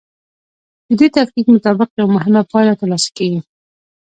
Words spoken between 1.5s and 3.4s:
مطابق یوه مهمه پایله ترلاسه کیږي.